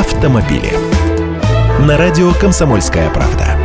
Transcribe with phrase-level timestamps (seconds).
[0.00, 0.72] автомобили.
[1.86, 3.58] На радио «Комсомольская правда».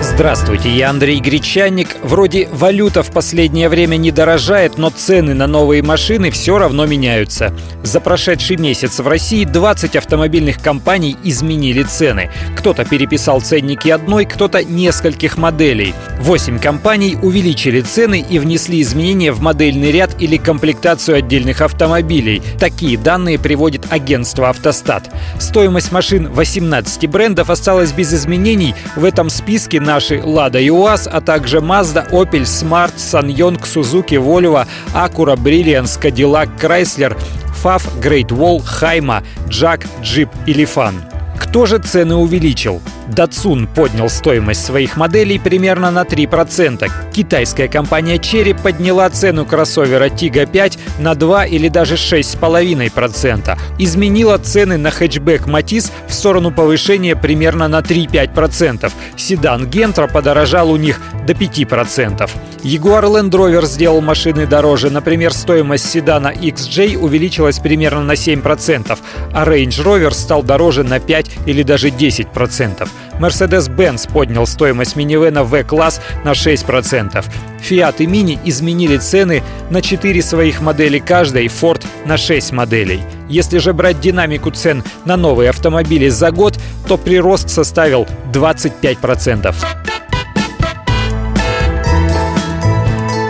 [0.00, 1.96] Здравствуйте, я Андрей Гречанник.
[2.04, 7.52] Вроде валюта в последнее время не дорожает, но цены на новые машины все равно меняются.
[7.82, 12.30] За прошедший месяц в России 20 автомобильных компаний изменили цены.
[12.56, 15.94] Кто-то переписал ценники одной, кто-то нескольких моделей.
[16.22, 22.42] 8 компаний увеличили цены и внесли изменения в модельный ряд или комплектацию отдельных автомобилей.
[22.58, 25.10] Такие данные приводит агентство «Автостат».
[25.38, 28.74] Стоимость машин 18 брендов осталась без изменений.
[28.94, 34.16] В этом списке наш наши Lada и УАЗ, а также Mazda, Opel, Smart, SsangYong, Suzuki,
[34.16, 37.16] Volvo, Acura, Brilliance, Cadillac, Chrysler,
[37.62, 40.94] FAF, Great Wall, Хайма, Jack, Jeep или Fan.
[41.38, 42.80] Кто же цены увеличил?
[43.08, 46.90] Datsun поднял стоимость своих моделей примерно на 3%.
[47.12, 53.58] Китайская компания Cherry подняла цену кроссовера Tiggo 5 на 2 или даже 6,5%.
[53.78, 58.92] Изменила цены на хэтчбэк Matisse в сторону повышения примерно на 3-5%.
[59.16, 62.30] Седан Gentra подорожал у них до 5%.
[62.62, 64.90] Jaguar Land Rover сделал машины дороже.
[64.90, 68.98] Например, стоимость седана XJ увеличилась примерно на 7%,
[69.32, 72.88] а Range Rover стал дороже на 5 или даже 10%.
[73.18, 77.24] Mercedes-Benz поднял стоимость минивэна V-класс на 6%.
[77.60, 83.02] Fiat и Mini изменили цены на 4 своих модели каждой, Ford на 6 моделей.
[83.28, 89.54] Если же брать динамику цен на новые автомобили за год, то прирост составил 25%.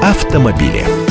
[0.02, 1.01] Автомобили.